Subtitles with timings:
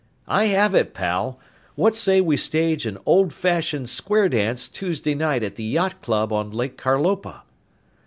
[0.27, 1.39] "I have it, pal!
[1.75, 6.33] What say we stage an old fashioned square dance Tuesday night at the yacht club
[6.33, 7.43] on Lake Carlopa?"